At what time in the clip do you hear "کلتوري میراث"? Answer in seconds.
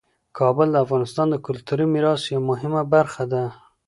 1.45-2.21